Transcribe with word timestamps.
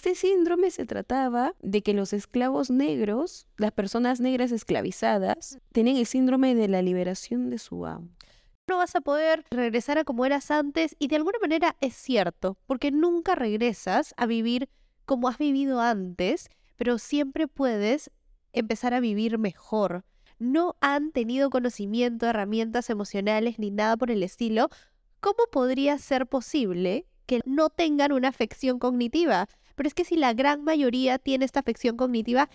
Este 0.00 0.14
síndrome 0.14 0.70
se 0.70 0.86
trataba 0.86 1.54
de 1.60 1.82
que 1.82 1.92
los 1.92 2.14
esclavos 2.14 2.70
negros, 2.70 3.46
las 3.58 3.70
personas 3.70 4.18
negras 4.18 4.50
esclavizadas, 4.50 5.58
tenían 5.72 5.98
el 5.98 6.06
síndrome 6.06 6.54
de 6.54 6.68
la 6.68 6.80
liberación 6.80 7.50
de 7.50 7.58
su 7.58 7.84
amo. 7.84 8.08
No 8.66 8.78
vas 8.78 8.96
a 8.96 9.02
poder 9.02 9.44
regresar 9.50 9.98
a 9.98 10.04
como 10.04 10.24
eras 10.24 10.50
antes 10.50 10.96
y 10.98 11.08
de 11.08 11.16
alguna 11.16 11.38
manera 11.38 11.76
es 11.82 11.92
cierto, 11.92 12.56
porque 12.66 12.90
nunca 12.90 13.34
regresas 13.34 14.14
a 14.16 14.24
vivir 14.24 14.70
como 15.04 15.28
has 15.28 15.36
vivido 15.36 15.82
antes, 15.82 16.48
pero 16.76 16.96
siempre 16.96 17.46
puedes 17.46 18.10
empezar 18.54 18.94
a 18.94 19.00
vivir 19.00 19.36
mejor. 19.36 20.06
No 20.38 20.76
han 20.80 21.12
tenido 21.12 21.50
conocimiento, 21.50 22.24
herramientas 22.24 22.88
emocionales 22.88 23.58
ni 23.58 23.70
nada 23.70 23.98
por 23.98 24.10
el 24.10 24.22
estilo. 24.22 24.70
¿Cómo 25.20 25.44
podría 25.52 25.98
ser 25.98 26.26
posible 26.26 27.04
que 27.30 27.42
no 27.44 27.70
tengan 27.70 28.10
una 28.10 28.26
afección 28.26 28.80
cognitiva? 28.80 29.46
Pero 29.76 29.86
es 29.86 29.94
que 29.94 30.04
si 30.04 30.16
la 30.16 30.32
gran 30.32 30.64
mayoría 30.64 31.16
tiene 31.20 31.44
esta 31.44 31.60
afección 31.60 31.96
cognitiva, 31.96 32.48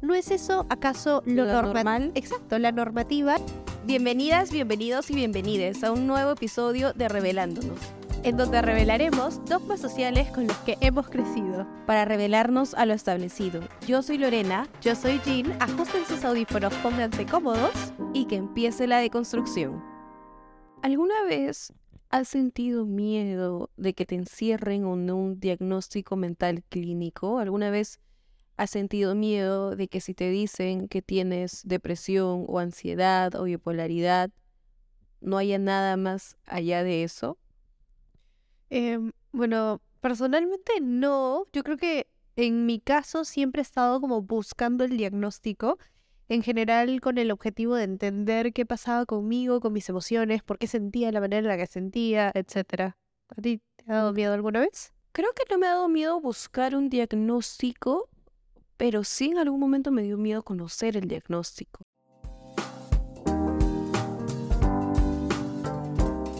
¿no 0.00 0.14
es 0.14 0.30
eso 0.30 0.64
acaso 0.70 1.22
lo, 1.26 1.44
normal? 1.44 2.12
Exacto, 2.14 2.58
la 2.58 2.72
normativa. 2.72 3.36
Bienvenidas, 3.84 4.50
bienvenidos 4.50 5.10
y 5.10 5.16
bienvenides 5.16 5.84
a 5.84 5.92
un 5.92 6.06
nuevo 6.06 6.30
episodio 6.30 6.94
de 6.94 7.10
Revelándonos, 7.10 7.78
en 8.22 8.38
donde 8.38 8.62
revelaremos 8.62 9.44
dogmas 9.44 9.80
sociales 9.80 10.30
con 10.30 10.46
los 10.46 10.56
que 10.60 10.78
hemos 10.80 11.10
crecido. 11.10 11.66
Para 11.84 12.06
revelarnos 12.06 12.72
a 12.72 12.86
lo 12.86 12.94
establecido. 12.94 13.60
Yo 13.86 14.00
soy 14.00 14.16
Lorena. 14.16 14.66
Yo 14.80 14.94
soy 14.94 15.20
Jean. 15.26 15.54
Ajusten 15.60 16.06
sus 16.06 16.24
audífonos, 16.24 16.72
pónganse 16.76 17.26
cómodos 17.26 17.92
y 18.14 18.24
que 18.24 18.36
empiece 18.36 18.86
la 18.86 19.00
deconstrucción. 19.00 19.84
¿Alguna 20.80 21.22
vez 21.24 21.74
¿Has 22.12 22.28
sentido 22.28 22.84
miedo 22.84 23.70
de 23.78 23.94
que 23.94 24.04
te 24.04 24.16
encierren 24.16 24.84
o 24.84 24.96
no 24.96 25.16
un 25.16 25.40
diagnóstico 25.40 26.14
mental 26.14 26.62
clínico? 26.68 27.38
¿Alguna 27.38 27.70
vez 27.70 28.00
has 28.58 28.68
sentido 28.68 29.14
miedo 29.14 29.74
de 29.76 29.88
que 29.88 30.02
si 30.02 30.12
te 30.12 30.28
dicen 30.28 30.88
que 30.88 31.00
tienes 31.00 31.62
depresión 31.64 32.44
o 32.48 32.58
ansiedad 32.58 33.34
o 33.34 33.44
bipolaridad, 33.44 34.30
no 35.22 35.38
haya 35.38 35.58
nada 35.58 35.96
más 35.96 36.36
allá 36.44 36.84
de 36.84 37.02
eso? 37.02 37.38
Em, 38.68 39.12
bueno, 39.32 39.80
personalmente 40.02 40.82
no. 40.82 41.46
Yo 41.54 41.62
creo 41.62 41.78
que 41.78 42.08
en 42.36 42.66
mi 42.66 42.78
caso 42.78 43.24
siempre 43.24 43.60
he 43.60 43.64
estado 43.64 44.02
como 44.02 44.20
buscando 44.20 44.84
el 44.84 44.98
diagnóstico 44.98 45.78
en 46.32 46.42
general 46.42 47.02
con 47.02 47.18
el 47.18 47.30
objetivo 47.30 47.74
de 47.74 47.84
entender 47.84 48.54
qué 48.54 48.64
pasaba 48.64 49.04
conmigo, 49.04 49.60
con 49.60 49.74
mis 49.74 49.86
emociones, 49.90 50.42
por 50.42 50.58
qué 50.58 50.66
sentía 50.66 51.12
la 51.12 51.20
manera 51.20 51.40
en 51.40 51.48
la 51.48 51.58
que 51.58 51.66
sentía, 51.66 52.32
etc. 52.34 52.94
¿A 53.28 53.42
ti 53.42 53.60
te 53.76 53.92
ha 53.92 53.96
dado 53.96 54.14
miedo 54.14 54.32
alguna 54.32 54.60
vez? 54.60 54.94
Creo 55.12 55.28
que 55.34 55.42
no 55.50 55.58
me 55.58 55.66
ha 55.66 55.72
dado 55.72 55.90
miedo 55.90 56.18
buscar 56.22 56.74
un 56.74 56.88
diagnóstico, 56.88 58.08
pero 58.78 59.04
sí 59.04 59.26
en 59.26 59.38
algún 59.38 59.60
momento 59.60 59.90
me 59.90 60.02
dio 60.02 60.16
miedo 60.16 60.42
conocer 60.42 60.96
el 60.96 61.06
diagnóstico. 61.06 61.82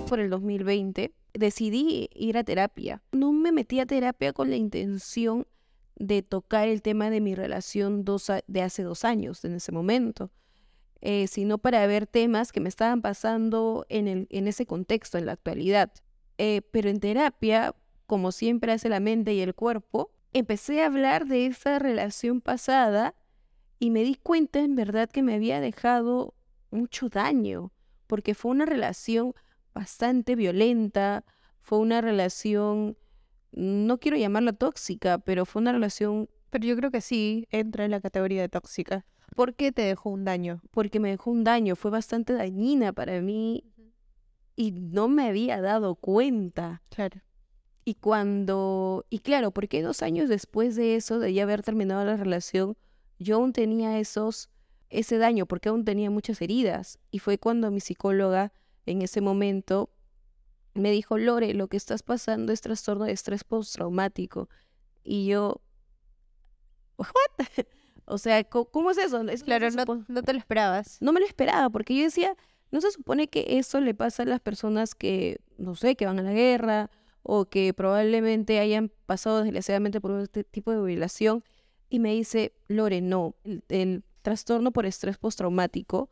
Por 0.08 0.20
el 0.20 0.30
2020 0.30 1.12
decidí 1.34 2.08
ir 2.14 2.38
a 2.38 2.44
terapia. 2.44 3.02
No 3.12 3.32
me 3.32 3.52
metí 3.52 3.78
a 3.78 3.84
terapia 3.84 4.32
con 4.32 4.48
la 4.48 4.56
intención 4.56 5.46
de 5.96 6.22
tocar 6.22 6.68
el 6.68 6.82
tema 6.82 7.10
de 7.10 7.20
mi 7.20 7.34
relación 7.34 8.04
de 8.46 8.62
hace 8.62 8.82
dos 8.82 9.04
años, 9.04 9.44
en 9.44 9.54
ese 9.54 9.72
momento, 9.72 10.30
eh, 11.00 11.26
sino 11.26 11.58
para 11.58 11.86
ver 11.86 12.06
temas 12.06 12.52
que 12.52 12.60
me 12.60 12.68
estaban 12.68 13.02
pasando 13.02 13.86
en, 13.88 14.08
el, 14.08 14.26
en 14.30 14.48
ese 14.48 14.66
contexto, 14.66 15.18
en 15.18 15.26
la 15.26 15.32
actualidad. 15.32 15.92
Eh, 16.38 16.62
pero 16.70 16.88
en 16.88 17.00
terapia, 17.00 17.74
como 18.06 18.32
siempre 18.32 18.72
hace 18.72 18.88
la 18.88 19.00
mente 19.00 19.34
y 19.34 19.40
el 19.40 19.54
cuerpo, 19.54 20.12
empecé 20.32 20.82
a 20.82 20.86
hablar 20.86 21.26
de 21.26 21.46
esa 21.46 21.78
relación 21.78 22.40
pasada 22.40 23.14
y 23.78 23.90
me 23.90 24.04
di 24.04 24.14
cuenta 24.14 24.60
en 24.60 24.76
verdad 24.76 25.10
que 25.10 25.22
me 25.22 25.34
había 25.34 25.60
dejado 25.60 26.34
mucho 26.70 27.08
daño, 27.08 27.72
porque 28.06 28.34
fue 28.34 28.52
una 28.52 28.64
relación 28.64 29.34
bastante 29.74 30.36
violenta, 30.36 31.24
fue 31.60 31.78
una 31.78 32.00
relación 32.00 32.96
no 33.52 33.98
quiero 33.98 34.16
llamarla 34.16 34.52
tóxica, 34.52 35.18
pero 35.18 35.44
fue 35.46 35.62
una 35.62 35.72
relación... 35.72 36.28
Pero 36.50 36.66
yo 36.66 36.76
creo 36.76 36.90
que 36.90 37.00
sí 37.00 37.46
entra 37.50 37.84
en 37.84 37.90
la 37.90 38.00
categoría 38.00 38.42
de 38.42 38.48
tóxica. 38.48 39.06
¿Por 39.34 39.54
qué 39.54 39.72
te 39.72 39.82
dejó 39.82 40.10
un 40.10 40.24
daño? 40.24 40.60
Porque 40.70 41.00
me 41.00 41.10
dejó 41.10 41.30
un 41.30 41.44
daño, 41.44 41.76
fue 41.76 41.90
bastante 41.90 42.34
dañina 42.34 42.92
para 42.92 43.20
mí 43.22 43.64
y 44.56 44.72
no 44.72 45.08
me 45.08 45.28
había 45.28 45.60
dado 45.60 45.94
cuenta. 45.94 46.82
Claro. 46.90 47.20
Y 47.84 47.94
cuando, 47.94 49.06
y 49.10 49.20
claro, 49.20 49.50
porque 49.50 49.82
dos 49.82 50.02
años 50.02 50.28
después 50.28 50.76
de 50.76 50.96
eso, 50.96 51.18
de 51.18 51.32
ya 51.32 51.42
haber 51.42 51.62
terminado 51.62 52.04
la 52.04 52.16
relación, 52.16 52.76
yo 53.18 53.36
aún 53.36 53.52
tenía 53.52 53.98
esos, 53.98 54.50
ese 54.90 55.18
daño, 55.18 55.46
porque 55.46 55.68
aún 55.68 55.84
tenía 55.84 56.10
muchas 56.10 56.40
heridas. 56.42 56.98
Y 57.10 57.18
fue 57.18 57.38
cuando 57.38 57.70
mi 57.70 57.80
psicóloga 57.80 58.52
en 58.86 59.02
ese 59.02 59.20
momento 59.20 59.90
me 60.74 60.90
dijo, 60.90 61.18
Lore, 61.18 61.54
lo 61.54 61.68
que 61.68 61.76
estás 61.76 62.02
pasando 62.02 62.52
es 62.52 62.60
trastorno 62.60 63.04
de 63.04 63.12
estrés 63.12 63.44
postraumático. 63.44 64.48
Y 65.04 65.26
yo, 65.26 65.60
¿what? 66.96 67.06
o 68.04 68.18
sea, 68.18 68.44
¿cómo, 68.44 68.90
es 68.90 68.98
eso? 68.98 69.24
claro, 69.44 69.68
no, 70.08 70.22
te 70.22 70.32
lo 70.32 70.38
esperabas. 70.38 70.98
No 71.00 71.12
me 71.12 71.20
lo 71.20 71.26
esperaba, 71.26 71.70
porque 71.70 71.96
yo 71.96 72.04
decía, 72.04 72.34
no 72.70 72.80
se 72.80 72.90
supone 72.90 73.28
que 73.28 73.58
eso 73.58 73.80
le 73.80 73.94
pasa 73.94 74.22
a 74.22 74.26
las 74.26 74.40
personas 74.40 74.94
que, 74.94 75.40
no 75.58 75.74
sé, 75.74 75.96
que 75.96 76.06
van 76.06 76.18
a 76.18 76.22
la 76.22 76.32
guerra 76.32 76.90
o 77.22 77.46
que 77.46 77.72
probablemente 77.74 78.58
hayan 78.58 78.90
pasado 79.06 79.42
desgraciadamente 79.42 80.00
por 80.00 80.20
este 80.20 80.44
tipo 80.44 80.72
de 80.72 80.82
violación. 80.82 81.44
Y 81.88 81.98
me 81.98 82.14
dice, 82.14 82.54
Lore, 82.68 83.00
no, 83.00 83.34
el, 83.68 84.02
trastorno 84.22 84.70
por 84.70 84.86
estrés 84.86 85.18
postraumático, 85.18 86.08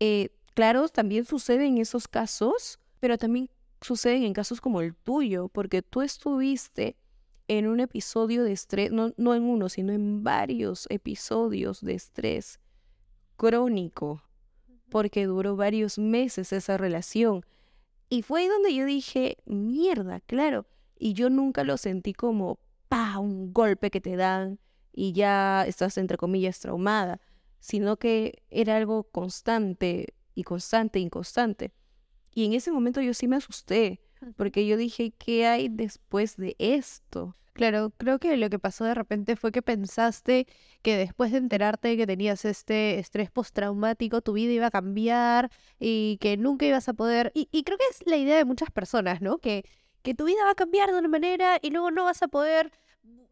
eh, 0.00 0.30
claro, 0.54 0.88
también 0.88 1.24
sucede 1.24 1.64
en 1.66 1.78
esos 1.78 2.08
casos, 2.08 2.80
pero 2.98 3.16
también 3.16 3.50
suceden 3.84 4.24
en 4.24 4.32
casos 4.32 4.60
como 4.60 4.80
el 4.80 4.94
tuyo, 4.94 5.48
porque 5.48 5.82
tú 5.82 6.00
estuviste 6.00 6.96
en 7.48 7.66
un 7.66 7.80
episodio 7.80 8.42
de 8.42 8.52
estrés, 8.52 8.90
no, 8.90 9.12
no 9.16 9.34
en 9.34 9.42
uno, 9.42 9.68
sino 9.68 9.92
en 9.92 10.24
varios 10.24 10.86
episodios 10.88 11.82
de 11.82 11.94
estrés 11.94 12.58
crónico, 13.36 14.22
porque 14.88 15.26
duró 15.26 15.56
varios 15.56 15.98
meses 15.98 16.52
esa 16.52 16.78
relación. 16.78 17.44
Y 18.08 18.22
fue 18.22 18.40
ahí 18.40 18.48
donde 18.48 18.74
yo 18.74 18.86
dije, 18.86 19.36
mierda, 19.44 20.20
claro. 20.20 20.66
Y 20.96 21.12
yo 21.12 21.28
nunca 21.28 21.64
lo 21.64 21.76
sentí 21.76 22.14
como, 22.14 22.58
pa, 22.88 23.18
un 23.18 23.52
golpe 23.52 23.90
que 23.90 24.00
te 24.00 24.16
dan 24.16 24.58
y 24.92 25.12
ya 25.12 25.64
estás, 25.66 25.98
entre 25.98 26.16
comillas, 26.16 26.60
traumada, 26.60 27.20
sino 27.60 27.98
que 27.98 28.42
era 28.50 28.76
algo 28.76 29.04
constante 29.04 30.14
y 30.34 30.44
constante, 30.44 31.00
inconstante. 31.00 31.72
Y 32.34 32.44
en 32.44 32.52
ese 32.52 32.72
momento 32.72 33.00
yo 33.00 33.14
sí 33.14 33.28
me 33.28 33.36
asusté, 33.36 34.00
porque 34.36 34.66
yo 34.66 34.76
dije, 34.76 35.12
¿qué 35.16 35.46
hay 35.46 35.68
después 35.68 36.36
de 36.36 36.56
esto? 36.58 37.36
Claro, 37.54 37.92
creo 37.96 38.18
que 38.18 38.36
lo 38.36 38.50
que 38.50 38.58
pasó 38.58 38.84
de 38.84 38.94
repente 38.94 39.36
fue 39.36 39.52
que 39.52 39.62
pensaste 39.62 40.48
que 40.82 40.96
después 40.96 41.30
de 41.30 41.38
enterarte 41.38 41.96
que 41.96 42.04
tenías 42.04 42.44
este 42.44 42.98
estrés 42.98 43.30
postraumático, 43.30 44.22
tu 44.22 44.32
vida 44.32 44.52
iba 44.52 44.66
a 44.66 44.70
cambiar 44.72 45.50
y 45.78 46.18
que 46.20 46.36
nunca 46.36 46.66
ibas 46.66 46.88
a 46.88 46.94
poder. 46.94 47.30
Y, 47.32 47.62
creo 47.62 47.78
que 47.78 47.84
es 47.92 48.04
la 48.06 48.16
idea 48.16 48.36
de 48.36 48.44
muchas 48.44 48.72
personas, 48.72 49.20
¿no? 49.22 49.38
Que, 49.38 49.64
que 50.02 50.14
tu 50.14 50.24
vida 50.24 50.44
va 50.44 50.50
a 50.50 50.54
cambiar 50.56 50.90
de 50.90 50.98
una 50.98 51.08
manera 51.08 51.58
y 51.62 51.70
luego 51.70 51.92
no 51.92 52.02
vas 52.04 52.22
a 52.24 52.28
poder 52.28 52.72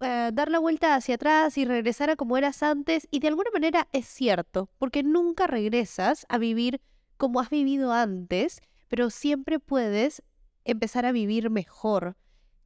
eh, 0.01 0.31
dar 0.33 0.51
la 0.53 0.61
vuelta 0.61 0.95
hacia 0.95 1.17
atrás 1.17 1.59
y 1.59 1.65
regresar 1.65 2.09
a 2.09 2.15
como 2.17 2.37
eras 2.37 2.62
antes. 2.62 3.09
Y 3.11 3.19
de 3.19 3.27
alguna 3.27 3.51
manera 3.53 3.89
es 3.93 4.07
cierto, 4.07 4.71
porque 4.79 5.03
nunca 5.03 5.49
regresas 5.49 6.27
a 6.29 6.39
vivir 6.39 6.81
como 7.17 7.41
has 7.41 7.51
vivido 7.51 7.93
antes 7.93 8.61
pero 8.93 9.09
siempre 9.09 9.59
puedes 9.59 10.23
empezar 10.67 11.07
a 11.07 11.13
vivir 11.13 11.49
mejor. 11.49 12.15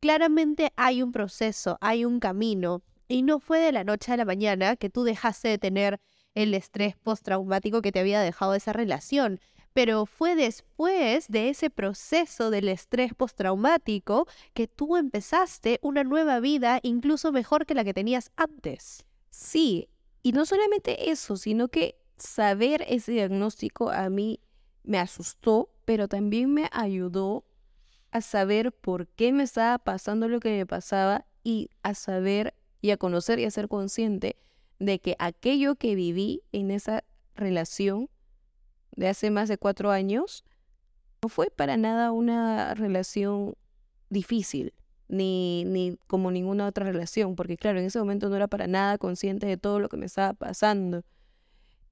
Claramente 0.01 0.73
hay 0.75 1.01
un 1.01 1.13
proceso, 1.13 1.79
hay 1.81 2.05
un 2.05 2.19
camino, 2.19 2.83
y 3.07 3.23
no 3.23 3.39
fue 3.39 3.61
de 3.61 3.71
la 3.71 3.85
noche 3.85 4.11
a 4.11 4.17
la 4.17 4.25
mañana 4.25 4.75
que 4.75 4.91
tú 4.91 5.05
dejaste 5.05 5.47
de 5.47 5.59
tener 5.59 6.01
el 6.35 6.53
estrés 6.55 6.97
postraumático 6.97 7.81
que 7.81 7.93
te 7.93 8.01
había 8.01 8.21
dejado 8.21 8.55
esa 8.55 8.73
relación, 8.73 9.39
pero 9.73 10.05
fue 10.05 10.35
después 10.35 11.29
de 11.29 11.49
ese 11.49 11.71
proceso 11.71 12.51
del 12.51 12.71
estrés 12.71 13.15
postraumático 13.15 14.27
que 14.53 14.67
tú 14.67 14.97
empezaste 14.97 15.79
una 15.81 16.03
nueva 16.03 16.41
vida 16.41 16.81
incluso 16.83 17.31
mejor 17.31 17.67
que 17.67 17.75
la 17.75 17.85
que 17.85 17.95
tenías 17.95 18.33
antes. 18.35 19.07
Sí, 19.31 19.91
y 20.25 20.33
no 20.33 20.45
solamente 20.45 21.13
eso, 21.13 21.37
sino 21.37 21.69
que 21.69 22.01
saber 22.17 22.85
ese 22.89 23.13
diagnóstico 23.13 23.91
a 23.91 24.11
mí 24.11 24.41
me 24.83 24.99
asustó 24.99 25.71
pero 25.87 26.09
también 26.09 26.53
me 26.53 26.69
ayudó 26.73 27.45
a 28.11 28.21
saber 28.21 28.73
por 28.73 29.07
qué 29.07 29.33
me 29.33 29.45
estaba 29.45 29.79
pasando 29.79 30.29
lo 30.29 30.41
que 30.41 30.51
me 30.51 30.67
pasaba 30.67 31.25
y 31.43 31.71
a 31.83 31.95
saber 31.95 32.55
y 32.83 32.91
a 32.91 32.99
conocer 32.99 33.39
y 33.39 33.45
a 33.45 33.51
ser 33.51 33.69
consciente 33.69 34.37
de 34.79 34.99
que 34.99 35.17
aquello 35.19 35.77
que 35.77 35.95
viví 35.95 36.43
en 36.53 36.71
esa 36.71 37.05
relación 37.35 38.11
de 38.97 39.09
hace 39.09 39.31
más 39.31 39.49
de 39.49 39.59
cuatro 39.59 39.91
años 39.91 40.45
no 41.23 41.29
fue 41.29 41.51
para 41.51 41.77
nada 41.77 42.13
una 42.13 42.75
relación 42.75 43.55
difícil. 44.11 44.75
ni, 45.09 45.65
ni 45.67 45.99
como 46.09 46.33
ninguna 46.33 46.67
otra 46.67 46.85
relación, 46.85 47.37
porque 47.37 47.57
claro, 47.57 47.79
en 47.79 47.85
ese 47.87 48.01
momento 48.01 48.29
no 48.29 48.35
era 48.35 48.49
para 48.49 48.67
nada 48.67 48.99
consciente 48.99 49.47
de 49.47 49.57
todo 49.57 49.79
lo 49.79 49.89
que 49.89 49.97
me 49.97 50.07
estaba 50.07 50.33
pasando. 50.35 51.05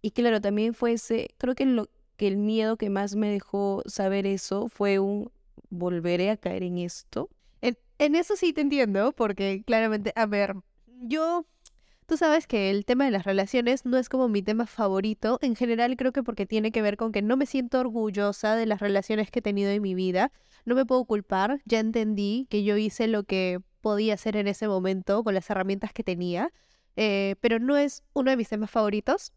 Y 0.02 0.10
claro, 0.10 0.40
también 0.40 0.74
fue 0.74 0.94
ese, 0.94 1.28
creo 1.38 1.54
que, 1.54 1.64
lo, 1.64 1.88
que 2.16 2.28
el 2.28 2.36
miedo 2.36 2.76
que 2.76 2.90
más 2.90 3.16
me 3.16 3.30
dejó 3.30 3.82
saber 3.86 4.26
eso 4.26 4.68
fue 4.68 4.98
un 4.98 5.30
volveré 5.70 6.30
a 6.30 6.36
caer 6.36 6.62
en 6.62 6.78
esto. 6.78 7.28
En, 7.98 8.16
eso 8.16 8.34
sí 8.34 8.52
te 8.52 8.60
entiendo, 8.60 9.12
porque 9.12 9.62
claramente, 9.64 10.12
a 10.16 10.26
ver, 10.26 10.56
yo 10.86 11.46
Tú 12.06 12.18
sabes 12.18 12.46
que 12.46 12.70
el 12.70 12.84
tema 12.84 13.06
de 13.06 13.10
las 13.10 13.24
relaciones 13.24 13.86
no 13.86 13.96
es 13.96 14.10
como 14.10 14.28
mi 14.28 14.42
tema 14.42 14.66
favorito. 14.66 15.38
En 15.40 15.56
general 15.56 15.96
creo 15.96 16.12
que 16.12 16.22
porque 16.22 16.44
tiene 16.44 16.70
que 16.70 16.82
ver 16.82 16.98
con 16.98 17.12
que 17.12 17.22
no 17.22 17.38
me 17.38 17.46
siento 17.46 17.80
orgullosa 17.80 18.56
de 18.56 18.66
las 18.66 18.80
relaciones 18.80 19.30
que 19.30 19.38
he 19.38 19.42
tenido 19.42 19.70
en 19.70 19.80
mi 19.80 19.94
vida. 19.94 20.30
No 20.66 20.74
me 20.74 20.84
puedo 20.84 21.06
culpar. 21.06 21.62
Ya 21.64 21.80
entendí 21.80 22.46
que 22.50 22.62
yo 22.62 22.76
hice 22.76 23.06
lo 23.08 23.24
que 23.24 23.60
podía 23.80 24.14
hacer 24.14 24.36
en 24.36 24.48
ese 24.48 24.68
momento 24.68 25.24
con 25.24 25.32
las 25.32 25.48
herramientas 25.48 25.94
que 25.94 26.04
tenía. 26.04 26.52
Eh, 26.96 27.36
pero 27.40 27.58
no 27.58 27.74
es 27.78 28.02
uno 28.12 28.30
de 28.30 28.36
mis 28.36 28.50
temas 28.50 28.70
favoritos. 28.70 29.32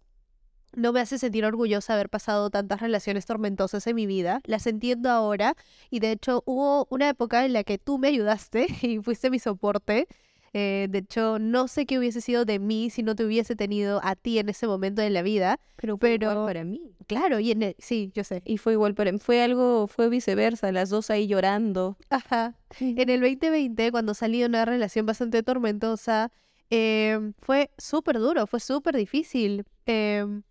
No 0.78 0.94
me 0.94 1.00
hace 1.00 1.18
sentir 1.18 1.44
orgullosa 1.44 1.96
haber 1.96 2.08
pasado 2.08 2.52
tantas 2.52 2.82
relaciones 2.82 3.26
tormentosas 3.26 3.88
en 3.88 3.96
mi 3.96 4.06
vida. 4.06 4.42
Las 4.46 4.68
entiendo 4.68 5.10
ahora 5.10 5.56
y 5.90 6.02
de 6.02 6.12
hecho 6.12 6.44
hubo 6.46 6.86
una 6.92 7.10
época 7.10 7.46
en 7.46 7.54
la 7.54 7.64
que 7.64 7.80
tú 7.80 7.98
me 7.98 8.10
ayudaste 8.10 8.68
y 8.84 9.00
fuiste 9.00 9.32
mi 9.32 9.40
soporte 9.40 10.08
eh, 10.54 10.88
de 10.90 11.00
hecho, 11.00 11.40
no 11.40 11.68
sé 11.68 11.86
qué 11.86 12.00
hubiese 12.00 12.22
sido 12.22 12.46
de 12.46 12.58
mí 12.58 12.90
si 12.90 13.04
no 13.04 13.16
te 13.16 13.24
hubiese 13.26 13.56
tenido 13.56 14.00
a 14.04 14.16
ti 14.16 14.40
en 14.40 14.50
ese 14.50 14.66
momento 14.66 15.02
de 15.02 15.10
la 15.10 15.22
vida. 15.22 15.60
Pero 15.76 15.98
fue 15.98 16.16
igual 16.16 16.46
para 16.46 16.64
mí. 16.64 16.96
Claro, 17.06 17.40
y 17.40 17.52
en 17.52 17.76
sí, 17.78 18.12
yo 18.16 18.24
sé. 18.24 18.42
Y 18.46 18.58
fue 18.58 18.74
igual 18.74 18.96
para 18.96 19.12
mí. 19.12 19.20
Fue 19.20 19.44
algo, 19.44 19.88
fue 19.88 20.10
viceversa, 20.10 20.72
las 20.72 20.90
dos 20.90 21.10
ahí 21.10 21.28
llorando. 21.28 21.98
Ajá. 22.10 22.56
En 22.80 23.10
el 23.10 23.22
2020, 23.22 23.92
cuando 23.92 24.14
salí 24.14 24.40
de 24.40 24.48
una 24.48 24.66
relación 24.66 25.06
bastante 25.06 25.44
tormentosa, 25.44 26.32
em, 26.70 27.34
fue 27.40 27.70
súper 27.78 28.20
duro, 28.20 28.48
fue 28.48 28.60
súper 28.60 28.96
difícil. 28.96 29.66
Em, 29.86 30.44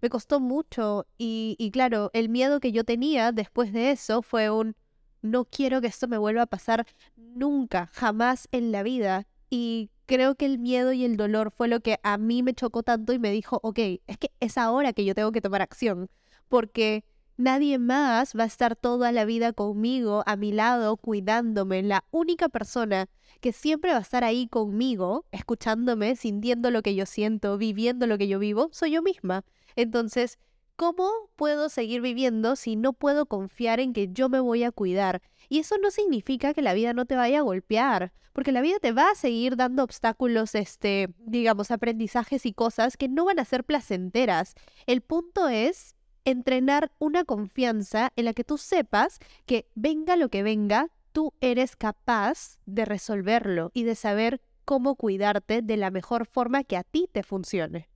me 0.00 0.10
costó 0.10 0.40
mucho 0.40 1.06
y, 1.16 1.70
claro, 1.72 2.10
el 2.12 2.28
miedo 2.28 2.60
que 2.60 2.72
yo 2.72 2.84
tenía 2.84 3.32
después 3.32 3.72
de 3.72 3.90
eso 3.90 4.22
fue 4.22 4.50
un 4.50 4.76
no 5.20 5.44
quiero 5.44 5.80
que 5.80 5.88
esto 5.88 6.06
me 6.06 6.18
vuelva 6.18 6.42
a 6.42 6.46
pasar 6.46 6.86
nunca, 7.16 7.90
jamás 7.92 8.48
en 8.52 8.70
la 8.70 8.82
vida. 8.82 9.26
Y 9.50 9.90
creo 10.06 10.36
que 10.36 10.46
el 10.46 10.58
miedo 10.58 10.92
y 10.92 11.04
el 11.04 11.16
dolor 11.16 11.50
fue 11.50 11.68
lo 11.68 11.80
que 11.80 11.98
a 12.02 12.18
mí 12.18 12.42
me 12.42 12.54
chocó 12.54 12.82
tanto 12.82 13.12
y 13.12 13.18
me 13.18 13.32
dijo, 13.32 13.58
ok, 13.62 13.78
es 14.06 14.18
que 14.18 14.30
es 14.40 14.56
ahora 14.56 14.92
que 14.92 15.04
yo 15.04 15.14
tengo 15.14 15.32
que 15.32 15.40
tomar 15.40 15.62
acción, 15.62 16.08
porque 16.48 17.04
nadie 17.38 17.78
más 17.78 18.34
va 18.38 18.42
a 18.42 18.46
estar 18.46 18.76
toda 18.76 19.12
la 19.12 19.24
vida 19.24 19.52
conmigo, 19.52 20.22
a 20.26 20.36
mi 20.36 20.52
lado, 20.52 20.96
cuidándome. 20.96 21.82
La 21.82 22.04
única 22.10 22.48
persona 22.48 23.08
que 23.40 23.52
siempre 23.52 23.92
va 23.92 23.98
a 23.98 24.02
estar 24.02 24.24
ahí 24.24 24.48
conmigo, 24.48 25.24
escuchándome, 25.30 26.16
sintiendo 26.16 26.70
lo 26.70 26.82
que 26.82 26.94
yo 26.94 27.06
siento, 27.06 27.56
viviendo 27.56 28.06
lo 28.06 28.18
que 28.18 28.28
yo 28.28 28.38
vivo, 28.38 28.68
soy 28.72 28.90
yo 28.90 29.02
misma. 29.02 29.44
Entonces, 29.76 30.38
¿cómo 30.76 31.08
puedo 31.36 31.68
seguir 31.68 32.00
viviendo 32.00 32.56
si 32.56 32.76
no 32.76 32.92
puedo 32.92 33.26
confiar 33.26 33.80
en 33.80 33.92
que 33.92 34.08
yo 34.12 34.28
me 34.28 34.40
voy 34.40 34.64
a 34.64 34.72
cuidar? 34.72 35.22
Y 35.48 35.60
eso 35.60 35.76
no 35.78 35.90
significa 35.90 36.52
que 36.52 36.62
la 36.62 36.74
vida 36.74 36.92
no 36.92 37.06
te 37.06 37.16
vaya 37.16 37.38
a 37.38 37.42
golpear, 37.42 38.12
porque 38.32 38.52
la 38.52 38.60
vida 38.60 38.78
te 38.80 38.92
va 38.92 39.10
a 39.10 39.14
seguir 39.14 39.56
dando 39.56 39.84
obstáculos, 39.84 40.54
este, 40.56 41.14
digamos, 41.18 41.70
aprendizajes 41.70 42.44
y 42.46 42.52
cosas 42.52 42.96
que 42.96 43.08
no 43.08 43.24
van 43.24 43.38
a 43.38 43.44
ser 43.44 43.64
placenteras. 43.64 44.54
El 44.86 45.00
punto 45.00 45.48
es 45.48 45.94
entrenar 46.30 46.92
una 46.98 47.24
confianza 47.24 48.12
en 48.16 48.26
la 48.26 48.34
que 48.34 48.44
tú 48.44 48.58
sepas 48.58 49.18
que 49.46 49.66
venga 49.74 50.16
lo 50.16 50.28
que 50.28 50.42
venga, 50.42 50.88
tú 51.12 51.32
eres 51.40 51.76
capaz 51.76 52.58
de 52.66 52.84
resolverlo 52.84 53.70
y 53.74 53.84
de 53.84 53.94
saber 53.94 54.40
cómo 54.64 54.96
cuidarte 54.96 55.62
de 55.62 55.76
la 55.76 55.90
mejor 55.90 56.26
forma 56.26 56.64
que 56.64 56.76
a 56.76 56.84
ti 56.84 57.08
te 57.10 57.22
funcione. 57.22 57.88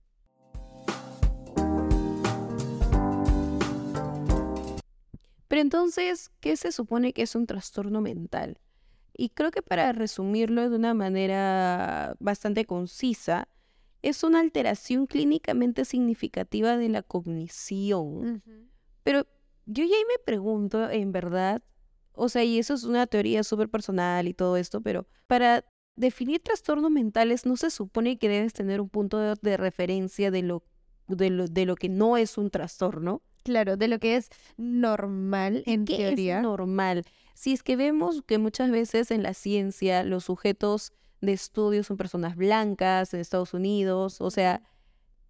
Pero 5.47 5.61
entonces, 5.61 6.31
¿qué 6.39 6.57
se 6.57 6.71
supone 6.71 7.13
que 7.13 7.21
es 7.21 7.35
un 7.35 7.45
trastorno 7.45 8.01
mental? 8.01 8.57
Y 9.15 9.29
creo 9.29 9.51
que 9.51 9.61
para 9.61 9.91
resumirlo 9.91 10.67
de 10.67 10.75
una 10.75 10.95
manera 10.95 12.15
bastante 12.19 12.65
concisa, 12.65 13.47
es 14.03 14.23
una 14.23 14.41
alteración 14.41 15.07
clínicamente 15.07 15.85
significativa 15.85 16.77
de 16.77 16.89
la 16.89 17.01
cognición. 17.01 18.43
Pero 19.03 19.25
yo 19.65 19.85
ya 19.85 19.95
me 20.07 20.23
pregunto, 20.23 20.89
en 20.89 21.11
verdad, 21.11 21.63
o 22.11 22.29
sea, 22.29 22.43
y 22.43 22.59
eso 22.59 22.73
es 22.73 22.83
una 22.83 23.07
teoría 23.07 23.43
súper 23.43 23.69
personal 23.69 24.27
y 24.27 24.33
todo 24.33 24.57
esto, 24.57 24.81
pero 24.81 25.07
para 25.25 25.65
definir 25.95 26.41
trastornos 26.41 26.91
mentales 26.91 27.45
no 27.45 27.55
se 27.55 27.69
supone 27.69 28.17
que 28.17 28.27
debes 28.27 28.53
tener 28.53 28.81
un 28.81 28.89
punto 28.89 29.35
de, 29.35 29.57
referencia 29.57 30.31
de 30.31 30.43
lo, 30.43 30.63
de, 31.07 31.29
lo, 31.29 31.47
de 31.47 31.65
lo 31.65 31.75
que 31.75 31.87
no 31.87 32.17
es 32.17 32.37
un 32.37 32.49
trastorno. 32.49 33.21
Claro, 33.43 33.77
de 33.77 33.87
lo 33.87 33.99
que 33.99 34.17
es 34.17 34.29
normal 34.57 35.63
en 35.65 35.85
¿Qué 35.85 35.97
teoría. 35.97 36.37
Es 36.37 36.43
normal. 36.43 37.05
Si 37.35 37.53
es 37.53 37.63
que 37.63 37.77
vemos 37.77 38.21
que 38.23 38.37
muchas 38.37 38.69
veces 38.69 39.11
en 39.11 39.23
la 39.23 39.33
ciencia 39.33 40.03
los 40.03 40.25
sujetos 40.25 40.91
de 41.25 41.33
estudio 41.33 41.83
son 41.83 41.97
personas 41.97 42.35
blancas 42.35 43.13
en 43.13 43.19
Estados 43.19 43.53
Unidos, 43.53 44.19
o 44.19 44.29
sea, 44.29 44.61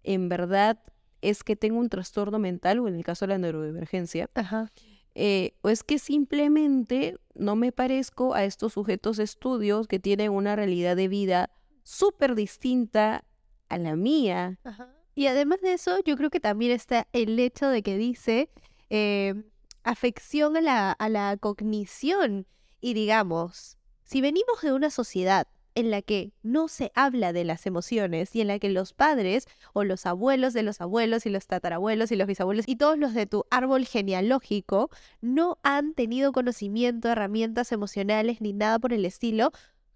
en 0.02 0.28
verdad 0.28 0.80
es 1.20 1.44
que 1.44 1.56
tengo 1.56 1.78
un 1.78 1.88
trastorno 1.88 2.38
mental, 2.38 2.80
o 2.80 2.88
en 2.88 2.96
el 2.96 3.04
caso 3.04 3.26
de 3.26 3.34
la 3.34 3.38
neurodivergencia, 3.38 4.28
Ajá. 4.34 4.70
Eh, 5.16 5.54
o 5.62 5.68
es 5.68 5.84
que 5.84 6.00
simplemente 6.00 7.16
no 7.34 7.54
me 7.54 7.70
parezco 7.70 8.34
a 8.34 8.44
estos 8.44 8.72
sujetos 8.72 9.18
de 9.18 9.24
estudios 9.24 9.86
que 9.86 10.00
tienen 10.00 10.32
una 10.32 10.56
realidad 10.56 10.96
de 10.96 11.06
vida 11.06 11.50
súper 11.84 12.34
distinta 12.34 13.24
a 13.68 13.78
la 13.78 13.94
mía. 13.94 14.58
Ajá. 14.64 14.92
Y 15.14 15.28
además 15.28 15.60
de 15.60 15.74
eso, 15.74 16.00
yo 16.04 16.16
creo 16.16 16.30
que 16.30 16.40
también 16.40 16.72
está 16.72 17.06
el 17.12 17.38
hecho 17.38 17.68
de 17.68 17.82
que 17.82 17.96
dice 17.96 18.50
eh, 18.90 19.44
afección 19.84 20.56
a 20.56 20.60
la, 20.60 20.90
a 20.90 21.08
la 21.08 21.36
cognición. 21.36 22.46
Y 22.80 22.94
digamos, 22.94 23.78
si 24.02 24.20
venimos 24.20 24.60
de 24.62 24.72
una 24.72 24.90
sociedad 24.90 25.46
en 25.74 25.90
la 25.90 26.02
que 26.02 26.32
no 26.42 26.68
se 26.68 26.92
habla 26.94 27.32
de 27.32 27.44
las 27.44 27.66
emociones 27.66 28.34
y 28.34 28.40
en 28.40 28.48
la 28.48 28.58
que 28.58 28.68
los 28.68 28.92
padres 28.92 29.46
o 29.72 29.84
los 29.84 30.06
abuelos 30.06 30.52
de 30.52 30.62
los 30.62 30.80
abuelos 30.80 31.26
y 31.26 31.30
los 31.30 31.46
tatarabuelos 31.46 32.12
y 32.12 32.16
los 32.16 32.26
bisabuelos 32.26 32.68
y 32.68 32.76
todos 32.76 32.98
los 32.98 33.14
de 33.14 33.26
tu 33.26 33.44
árbol 33.50 33.86
genealógico 33.86 34.90
no 35.20 35.58
han 35.62 35.94
tenido 35.94 36.32
conocimiento, 36.32 37.08
herramientas 37.08 37.72
emocionales 37.72 38.40
ni 38.40 38.52
nada 38.52 38.78
por 38.78 38.92
el 38.92 39.04
estilo, 39.04 39.52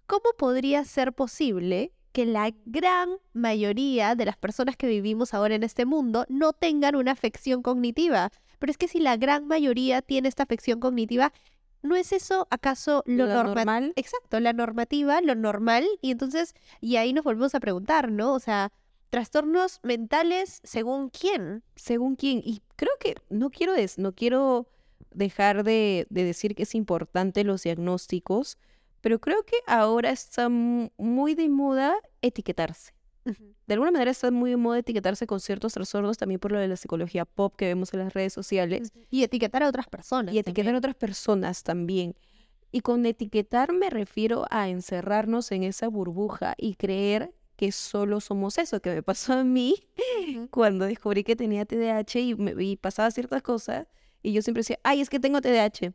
¿cómo 0.07 0.31
podría 0.37 0.85
ser 0.85 1.13
posible 1.13 1.93
que 2.13 2.27
la 2.27 2.53
gran 2.67 3.11
mayoría 3.33 4.17
de 4.17 4.25
las 4.25 4.37
personas 4.37 4.77
que 4.77 4.89
vivimos 4.89 5.35
ahora 5.35 5.55
en 5.55 5.63
este 5.63 5.87
mundo 5.87 6.25
no 6.29 6.53
tengan 6.53 6.97
una 6.97 7.13
afección 7.13 7.63
cognitiva. 7.63 8.31
Pero 8.59 8.73
es 8.73 8.77
que 8.77 8.89
si 8.89 8.99
la 8.99 9.17
gran 9.17 9.47
mayoría 9.47 10.03
tiene 10.03 10.29
esta 10.29 10.43
afección 10.43 10.81
cognitiva, 10.81 11.33
¿no 11.83 11.97
es 11.97 12.13
eso 12.13 12.47
acaso 12.51 13.03
lo, 13.07 13.27
normal? 13.27 13.93
Exacto, 13.97 14.41
la 14.41 14.53
normativa, 14.53 15.21
lo 15.21 15.35
normal. 15.35 15.87
Y 16.01 16.11
entonces, 16.11 16.55
y 16.81 16.97
ahí 16.97 17.13
nos 17.13 17.25
volvemos 17.25 17.55
a 17.55 17.61
preguntar, 17.61 18.11
¿no? 18.11 18.35
O 18.35 18.41
sea, 18.41 18.73
trastornos 19.11 19.81
mentales 19.83 20.61
según 20.65 21.11
quién. 21.11 21.63
Según 21.77 22.17
quién. 22.17 22.43
Y 22.45 22.63
creo 22.77 22.93
que 23.01 23.17
no 23.31 23.51
quiero, 23.51 23.75
no 23.97 24.13
quiero 24.13 24.69
dejar 25.13 25.65
de, 25.65 26.07
de 26.11 26.25
decir 26.25 26.55
que 26.55 26.65
es 26.65 26.75
importante 26.75 27.45
los 27.45 27.63
diagnósticos, 27.63 28.59
pero 29.01 29.21
creo 29.21 29.45
que 29.45 29.57
ahora 29.67 30.11
está 30.11 30.49
muy 30.49 31.35
de 31.35 31.49
moda 31.49 31.97
etiquetarse. 32.21 32.98
De 33.67 33.75
alguna 33.75 33.91
manera 33.91 34.11
está 34.11 34.31
muy 34.31 34.51
de 34.51 34.57
moda 34.57 34.79
etiquetarse 34.79 35.27
con 35.27 35.41
ciertos 35.41 35.75
trastornos, 35.75 36.17
también 36.17 36.41
por 36.41 36.53
lo 36.53 36.59
de 36.59 36.69
la 36.69 36.77
psicología 36.77 37.25
pop 37.25 37.55
que 37.57 37.67
vemos 37.67 37.93
en 37.93 38.01
las 38.01 38.15
redes 38.15 38.33
sociales. 38.33 38.93
Y 39.11 39.23
etiquetar 39.23 39.63
a 39.63 39.69
otras 39.69 39.87
personas. 39.89 40.35
Y 40.35 40.39
etiquetar 40.39 40.75
a 40.75 40.79
otras 40.79 40.95
personas 40.95 41.63
también. 41.63 42.15
Y 42.71 42.81
con 42.81 43.05
etiquetar 43.07 43.73
me 43.73 43.91
refiero 43.91 44.45
a 44.51 44.69
encerrarnos 44.69 45.53
en 45.53 45.65
esa 45.65 45.89
burbuja 45.89 46.55
y 46.59 46.75
creer 46.75 47.33
que 47.57 47.73
solo 47.73 48.21
somos 48.21 48.57
eso, 48.59 48.81
que 48.81 48.91
me 48.95 49.03
pasó 49.03 49.33
a 49.33 49.45
mí 49.45 49.75
cuando 50.51 50.85
descubrí 50.85 51.25
que 51.25 51.35
tenía 51.35 51.65
TDAH 51.65 52.21
y, 52.21 52.35
me, 52.37 52.55
y 52.63 52.77
pasaba 52.77 53.11
ciertas 53.11 53.43
cosas. 53.43 53.87
Y 54.23 54.33
yo 54.33 54.43
siempre 54.43 54.61
decía, 54.61 54.79
ay, 54.85 55.01
es 55.01 55.11
que 55.11 55.19
tengo 55.19 55.41
TDAH. 55.41 55.93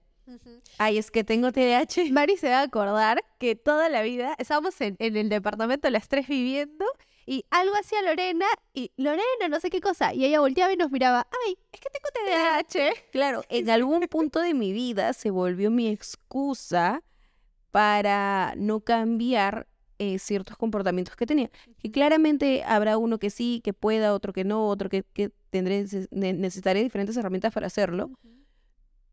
Ay, 0.77 0.97
es 0.97 1.11
que 1.11 1.23
tengo 1.23 1.51
TDAH. 1.51 2.11
Mari 2.11 2.37
se 2.37 2.49
va 2.49 2.59
a 2.59 2.63
acordar 2.63 3.23
que 3.39 3.55
toda 3.55 3.89
la 3.89 4.01
vida 4.01 4.35
estábamos 4.39 4.79
en, 4.81 4.95
el 4.99 5.29
departamento 5.29 5.89
las 5.89 6.07
tres 6.07 6.27
viviendo 6.27 6.85
y 7.25 7.45
algo 7.49 7.75
hacía 7.75 8.01
Lorena 8.01 8.45
y 8.73 8.91
Lorena 8.97 9.47
no 9.49 9.59
sé 9.59 9.69
qué 9.69 9.81
cosa 9.81 10.13
y 10.13 10.25
ella 10.25 10.39
volteaba 10.39 10.73
y 10.73 10.77
nos 10.77 10.91
miraba, 10.91 11.27
ay, 11.45 11.57
es 11.71 11.79
que 11.79 11.89
tengo 11.89 12.09
TDAH. 12.13 13.11
Claro, 13.11 13.43
en 13.49 13.69
algún 13.69 14.01
punto 14.07 14.39
de 14.39 14.53
mi 14.53 14.73
vida 14.73 15.13
se 15.13 15.31
volvió 15.31 15.71
mi 15.71 15.87
excusa 15.87 17.03
para 17.71 18.53
no 18.57 18.81
cambiar 18.81 19.67
eh, 19.99 20.19
ciertos 20.19 20.57
comportamientos 20.57 21.15
que 21.15 21.25
tenía. 21.25 21.49
Y 21.81 21.91
claramente 21.91 22.63
habrá 22.65 22.97
uno 22.97 23.19
que 23.19 23.29
sí, 23.29 23.61
que 23.63 23.73
pueda, 23.73 24.13
otro 24.13 24.33
que 24.33 24.43
no, 24.43 24.67
otro 24.67 24.89
que, 24.89 25.03
que 25.13 25.31
tendré, 25.49 25.85
necesitaré 26.11 26.83
diferentes 26.83 27.15
herramientas 27.15 27.53
para 27.53 27.67
hacerlo. 27.67 28.11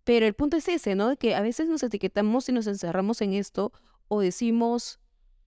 Pero 0.04 0.26
el 0.26 0.34
punto 0.34 0.56
es 0.56 0.66
ese, 0.68 0.94
¿no? 0.94 1.16
Que 1.16 1.34
a 1.34 1.42
veces 1.42 1.68
nos 1.68 1.82
etiquetamos 1.82 2.48
y 2.48 2.52
nos 2.52 2.66
encerramos 2.66 3.20
en 3.20 3.34
esto 3.34 3.72
o 4.08 4.20
decimos, 4.20 4.98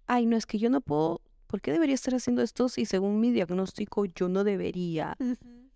ay, 0.08 0.26
no, 0.26 0.38
es 0.38 0.46
que 0.46 0.60
yo 0.60 0.70
no 0.70 0.82
puedo, 0.82 1.22
¿por 1.54 1.62
qué 1.62 1.72
debería 1.72 1.94
estar 1.94 2.16
haciendo 2.16 2.42
esto 2.42 2.68
si 2.68 2.88
según 2.88 3.20
mi 3.20 3.30
diagnóstico 3.30 4.06
yo 4.06 4.28
no 4.28 4.44
debería? 4.44 5.16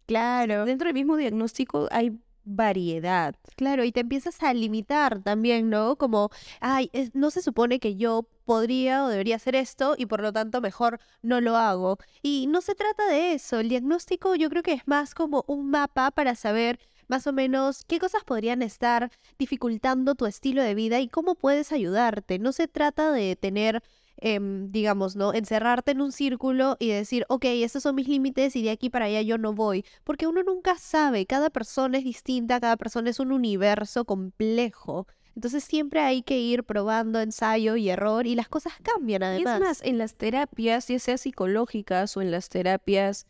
Claro. 0.07 0.65
Dentro 0.65 0.87
del 0.87 0.95
mismo 0.95 1.17
diagnóstico 1.17 1.87
hay 1.91 2.17
variedad. 2.45 3.35
Claro, 3.57 3.83
y 3.83 3.91
te 3.91 3.99
empiezas 3.99 4.41
a 4.41 4.55
limitar 4.55 5.21
también, 5.21 5.69
¿no? 5.69 5.95
Como, 5.95 6.31
ay, 6.61 6.89
es- 6.93 7.13
no 7.13 7.29
se 7.29 7.43
supone 7.43 7.79
que 7.79 7.95
yo 7.95 8.27
podría 8.43 9.03
o 9.05 9.07
debería 9.07 9.35
hacer 9.35 9.53
esto 9.55 9.93
y 9.95 10.07
por 10.07 10.21
lo 10.21 10.33
tanto 10.33 10.61
mejor 10.61 10.99
no 11.21 11.41
lo 11.41 11.57
hago. 11.57 11.99
Y 12.23 12.47
no 12.47 12.61
se 12.61 12.73
trata 12.73 13.05
de 13.07 13.33
eso, 13.33 13.59
el 13.59 13.69
diagnóstico 13.69 14.33
yo 14.33 14.49
creo 14.49 14.63
que 14.63 14.73
es 14.73 14.87
más 14.87 15.13
como 15.13 15.45
un 15.47 15.69
mapa 15.69 16.09
para 16.09 16.33
saber 16.33 16.79
más 17.07 17.27
o 17.27 17.33
menos 17.33 17.83
qué 17.85 17.99
cosas 17.99 18.23
podrían 18.23 18.63
estar 18.63 19.11
dificultando 19.37 20.15
tu 20.15 20.25
estilo 20.25 20.63
de 20.63 20.73
vida 20.73 20.99
y 21.01 21.07
cómo 21.07 21.35
puedes 21.35 21.71
ayudarte. 21.71 22.39
No 22.39 22.51
se 22.51 22.67
trata 22.67 23.11
de 23.11 23.35
tener 23.35 23.83
em, 24.17 24.71
digamos, 24.71 25.15
¿no? 25.15 25.33
Encerrarte 25.33 25.91
en 25.91 26.01
un 26.01 26.11
círculo 26.11 26.75
y 26.79 26.89
decir, 26.89 27.25
ok, 27.29 27.45
estos 27.45 27.83
son 27.83 27.95
mis 27.95 28.07
límites 28.07 28.55
y 28.55 28.63
de 28.63 28.71
aquí 28.71 28.89
para 28.89 29.05
allá 29.05 29.21
yo 29.21 29.37
no 29.37 29.53
voy. 29.53 29.85
Porque 30.03 30.27
uno 30.27 30.43
nunca 30.43 30.77
sabe, 30.77 31.25
cada 31.25 31.49
persona 31.49 31.97
es 31.97 32.03
distinta, 32.03 32.59
cada 32.59 32.77
persona 32.77 33.09
es 33.09 33.19
un 33.19 33.31
universo 33.31 34.05
complejo. 34.05 35.07
Entonces 35.35 35.63
siempre 35.63 35.99
hay 35.99 36.23
que 36.23 36.39
ir 36.39 36.63
probando 36.63 37.19
ensayo 37.19 37.75
y 37.75 37.89
error 37.89 38.25
y 38.25 38.33
las 38.33 38.49
cosas 38.49 38.73
cambian 38.81 39.21
Y 39.21 39.25
además. 39.25 39.53
es 39.53 39.59
más, 39.59 39.81
en 39.83 39.99
las 39.99 40.15
terapias, 40.15 40.87
ya 40.87 40.97
sea 40.97 41.17
psicológicas 41.19 42.17
o 42.17 42.23
en 42.23 42.31
las 42.31 42.49
terapias 42.49 43.27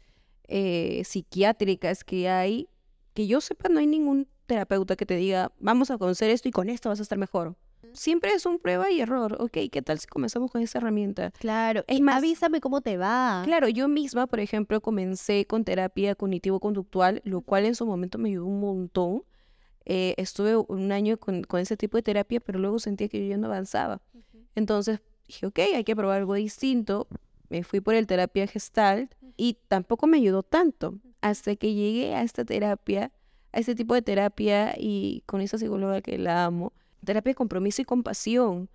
eh, 0.48 1.02
psiquiátricas 1.04 2.06
que 2.06 2.30
hay, 2.30 2.70
que 3.14 3.28
yo 3.28 3.42
sepa, 3.42 3.68
no 3.68 3.80
hay 3.80 3.88
ningún 3.88 4.30
terapeuta 4.46 4.96
que 4.96 5.06
te 5.06 5.16
diga, 5.18 5.52
vamos 5.60 5.92
a 5.92 5.98
conocer 5.98 6.30
esto 6.30 6.48
y 6.48 6.52
con 6.52 6.70
esto 6.70 6.88
vas 6.88 7.00
a 7.00 7.04
estar 7.04 7.18
mejor. 7.18 7.58
Siempre 7.94 8.32
es 8.34 8.46
un 8.46 8.60
prueba 8.60 8.90
y 8.92 9.00
error. 9.02 9.38
Ok, 9.40 9.58
¿qué 9.72 9.82
tal 9.82 10.00
si 10.00 10.08
comenzamos 10.08 10.52
con 10.52 10.62
esa 10.62 10.78
herramienta? 10.80 11.32
Claro, 11.32 11.84
Es 11.88 11.98
y 12.00 12.02
más- 12.02 12.18
avísame 12.18 12.62
cómo 12.62 12.82
te 12.82 12.98
va. 12.98 13.42
Claro, 13.46 13.68
yo 13.70 13.88
misma, 13.88 14.28
por 14.28 14.40
ejemplo, 14.40 14.82
comencé 14.82 15.46
con 15.46 15.64
terapia 15.64 16.16
cognitivo-conductual, 16.16 17.22
lo 17.26 17.42
cual 17.42 17.66
en 17.66 17.76
su 17.76 17.86
momento 17.86 18.18
me 18.18 18.30
ayudó 18.30 18.46
un 18.46 18.60
montón. 18.60 19.24
Eh, 19.86 20.14
estuve 20.18 20.56
un 20.58 20.92
año 20.92 21.18
con, 21.18 21.44
con 21.44 21.60
ese 21.60 21.78
tipo 21.78 21.98
de 21.98 22.04
terapia, 22.04 22.40
pero 22.40 22.60
luego 22.60 22.80
sentía 22.80 23.08
que 23.08 23.20
yo 23.24 23.30
ya 23.30 23.38
no 23.38 23.48
avanzaba. 23.48 24.02
Entonces 24.56 25.00
dije, 25.28 25.46
ok, 25.46 25.60
hay 25.76 25.84
que 25.84 25.96
probar 25.96 26.18
algo 26.20 26.34
distinto. 26.34 27.08
Me 27.50 27.64
fui 27.64 27.80
por 27.80 27.96
el 27.96 28.06
terapia 28.08 28.48
gestalt 28.48 29.14
y 29.38 29.58
tampoco 29.68 30.08
me 30.08 30.18
ayudó 30.18 30.44
tanto 30.44 30.96
hasta 31.22 31.56
que 31.56 31.74
llegué 31.74 32.14
a 32.16 32.24
esta 32.24 32.44
terapia, 32.44 33.12
a 33.54 33.60
este 33.60 33.76
tipo 33.76 33.94
de 33.94 34.02
terapia 34.02 34.74
y 34.78 35.24
con 35.26 35.40
esa 35.42 35.58
psicóloga 35.58 36.02
que 36.02 36.18
la 36.18 36.44
amo, 36.46 36.74
terapia 37.08 37.32
de 37.32 37.36
compromiso 37.36 37.82
y 37.82 37.86
compasión. 37.86 38.70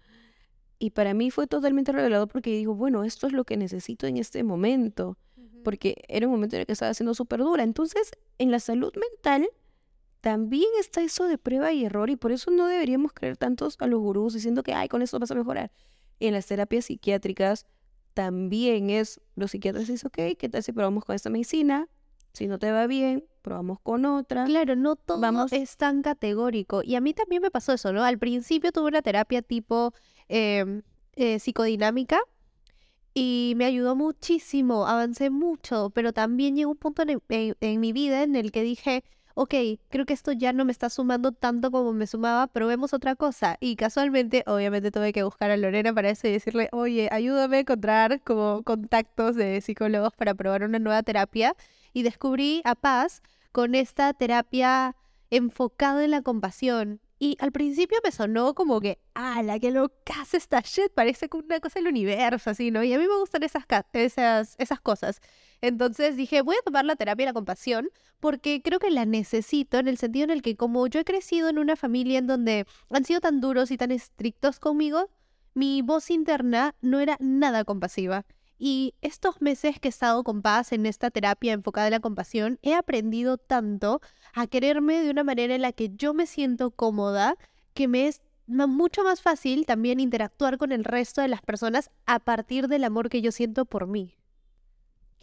Y 0.79 0.91
para 0.91 1.15
mí 1.15 1.31
fue 1.31 1.47
totalmente 1.47 1.93
revelador 1.93 2.27
porque 2.27 2.51
digo, 2.51 2.75
bueno, 2.75 3.05
esto 3.05 3.29
es 3.29 3.33
lo 3.33 3.45
que 3.45 3.57
necesito 3.57 4.09
en 4.09 4.17
este 4.17 4.43
momento, 4.43 5.17
porque 5.63 6.03
era 6.09 6.27
un 6.27 6.33
momento 6.33 6.57
en 6.57 6.61
el 6.61 6.67
que 6.67 6.73
estaba 6.73 6.93
siendo 6.93 7.15
súper 7.15 7.39
dura. 7.39 7.63
Entonces, 7.63 8.11
en 8.39 8.51
la 8.51 8.59
salud 8.59 8.93
mental 8.97 9.49
también 10.21 10.69
está 10.81 11.03
eso 11.03 11.27
de 11.27 11.39
prueba 11.39 11.73
y 11.73 11.85
error 11.85 12.11
y 12.11 12.17
por 12.17 12.33
eso 12.33 12.51
no 12.51 12.67
deberíamos 12.67 13.13
creer 13.13 13.37
tantos 13.37 13.77
a 13.79 13.87
los 13.87 14.01
gurús 14.01 14.35
diciendo 14.35 14.63
que, 14.63 14.73
ay, 14.73 14.89
con 14.89 15.03
esto 15.03 15.21
vas 15.21 15.31
a 15.31 15.35
mejorar. 15.35 15.71
En 16.19 16.33
las 16.33 16.47
terapias 16.47 16.87
psiquiátricas 16.87 17.67
también 18.15 18.91
es, 18.91 19.21
los 19.37 19.53
psiquiatras 19.53 19.87
dicen, 19.87 20.09
ok, 20.09 20.37
¿qué 20.39 20.49
tal 20.49 20.63
si 20.63 20.73
probamos 20.73 21.05
con 21.05 21.15
esta 21.15 21.31
medicina? 21.31 21.89
Si 22.33 22.47
no 22.47 22.59
te 22.59 22.71
va 22.71 22.87
bien, 22.87 23.25
probamos 23.43 23.79
con 23.83 24.05
otra. 24.07 24.45
Claro, 24.45 24.77
no 24.77 24.97
todo 24.97 25.21
Vamos- 25.21 25.53
es 25.53 25.77
tan 25.77 26.01
categórico. 26.03 26.83
Y 26.83 26.95
a 26.95 27.01
mí 27.01 27.13
también 27.13 27.43
me 27.43 27.51
pasó 27.51 27.73
eso, 27.75 27.93
¿no? 27.93 28.03
Al 28.05 28.19
principio 28.19 28.73
tuve 28.73 28.89
una 28.89 29.03
terapia 29.03 29.43
tipo 29.43 29.93
em, 30.29 30.83
eh, 31.17 31.39
psicodinámica 31.39 32.21
y 33.15 33.53
me 33.57 33.67
ayudó 33.67 33.95
muchísimo, 33.95 34.87
avancé 34.87 35.29
mucho, 35.29 35.91
pero 35.91 36.13
también 36.15 36.57
llegó 36.57 36.71
un 36.71 36.79
punto 36.79 37.03
en, 37.03 37.21
en- 37.29 37.57
en 37.61 37.81
mi 37.81 37.93
vida 37.93 38.23
en 38.23 38.37
el 38.37 38.51
que 38.53 38.63
dije, 38.63 39.05
ok, 39.35 39.55
creo 39.91 40.07
que 40.07 40.15
esto 40.15 40.33
ya 40.33 40.53
no 40.53 40.65
me 40.65 40.73
está 40.73 40.91
sumando 40.91 41.33
tanto 41.33 41.71
como 41.71 41.93
me 41.93 42.07
sumaba, 42.07 42.47
probemos 42.47 42.95
otra 42.95 43.17
cosa. 43.17 43.57
Y 43.61 43.77
casualmente, 43.77 44.45
obviamente 44.47 44.91
tuve 44.91 45.13
que 45.13 45.23
buscar 45.23 45.51
a 45.51 45.57
Lorena 45.57 45.93
para 45.95 46.11
eso 46.11 46.29
y 46.29 46.33
decirle, 46.33 46.69
oye, 46.73 47.09
ayúdame 47.13 47.59
a 47.59 47.61
encontrar 47.61 48.21
como 48.23 48.63
contactos 48.63 49.37
de 49.37 49.61
psicólogos 49.61 50.15
para 50.15 50.35
probar 50.35 50.65
una 50.65 50.79
nueva 50.79 51.03
terapia. 51.03 51.55
Y 51.93 52.03
descubrí 52.05 52.63
a 52.65 52.75
Paz 52.75 53.23
con 53.53 53.75
esta 53.75 54.15
terapia 54.15 54.97
enfocada 55.31 56.05
en 56.05 56.11
la 56.11 56.23
compasión. 56.23 57.01
Y 57.23 57.37
al 57.39 57.53
principio 57.53 57.99
me 58.03 58.11
sonó 58.11 58.53
como 58.53 58.81
que, 58.81 58.99
¡ala, 59.15 59.61
qué 59.61 59.71
loca 59.71 60.27
esta 60.33 60.61
shit! 60.61 60.93
Parece 60.93 61.29
una 61.33 61.61
cosa 61.61 61.79
del 61.79 61.87
universo, 61.87 62.51
así, 62.51 62.73
¿no? 62.73 62.83
Y 62.83 62.93
a 62.93 62.99
mí 62.99 63.07
me 63.07 63.17
gustan 63.17 63.45
esas, 63.45 63.63
esas, 63.93 64.57
esas 64.59 64.81
cosas. 64.81 65.21
Entonces 65.61 66.17
dije, 66.17 66.43
voy 66.43 66.57
a 66.57 66.65
tomar 66.65 66.85
la 66.85 66.97
terapia 66.97 67.25
de 67.25 67.31
la 67.31 67.33
compasión 67.33 67.91
porque 68.19 68.61
creo 68.61 68.81
que 68.81 68.91
la 68.91 69.05
necesito 69.05 69.79
en 69.79 69.87
el 69.87 69.99
sentido 69.99 70.25
en 70.25 70.31
el 70.31 70.43
que 70.43 70.57
como 70.57 70.85
yo 70.89 70.99
he 70.99 71.05
crecido 71.05 71.49
en 71.49 71.61
una 71.61 71.77
familia 71.77 72.19
en 72.19 72.27
donde 72.27 72.67
han 72.91 73.05
sido 73.05 73.21
tan 73.21 73.41
duros 73.41 73.71
y 73.71 73.77
tan 73.77 73.93
estrictos 73.93 74.59
conmigo, 74.59 75.09
mi 75.55 75.81
voz 75.81 76.11
interna 76.11 76.75
no 76.81 76.99
era 76.99 77.19
nada 77.21 77.63
compasiva. 77.63 78.27
Y 78.65 78.95
estos 79.03 79.43
meses 79.43 79.81
que 79.81 79.89
he 79.89 79.91
estado 79.91 80.23
con 80.23 80.41
paz 80.41 80.71
en 80.71 80.87
esta 80.87 81.11
terapia 81.11 81.53
enfocada 81.53 81.89
en 81.89 81.95
la 81.95 81.99
compasión, 81.99 82.61
he 82.63 82.75
aprendido 82.75 83.37
tanto 83.37 84.01
a 84.35 84.47
quererme 84.47 85.03
de 85.03 85.11
una 85.11 85.25
manera 85.25 85.57
en 85.57 85.63
la 85.63 85.73
que 85.73 85.91
yo 85.97 86.15
me 86.15 86.27
siento 86.27 86.71
cómoda, 86.71 87.35
que 87.75 87.89
me 87.89 88.07
es 88.07 88.23
mucho 88.47 89.03
más 89.03 89.21
fácil 89.21 89.67
también 89.67 89.99
interactuar 89.99 90.59
con 90.59 90.71
el 90.71 90.85
resto 90.85 91.21
de 91.23 91.27
las 91.27 91.43
personas 91.43 91.91
a 92.07 92.21
partir 92.21 92.69
del 92.69 92.85
amor 92.85 93.09
que 93.09 93.21
yo 93.21 93.33
siento 93.33 93.65
por 93.65 93.89
mí. 93.89 94.15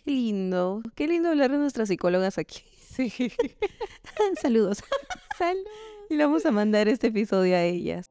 Qué 0.03 0.11
lindo, 0.11 0.81
qué 0.95 1.07
lindo 1.07 1.29
hablar 1.29 1.49
de 1.49 1.59
nuestras 1.59 1.87
psicólogas 1.87 2.37
aquí. 2.37 2.59
Sí. 2.89 3.31
Saludos. 4.41 4.83
Salud. 5.37 5.63
Y 6.09 6.15
le 6.15 6.25
vamos 6.25 6.45
a 6.45 6.51
mandar 6.51 6.89
este 6.89 7.07
episodio 7.07 7.55
a 7.55 7.61
ellas. 7.61 8.07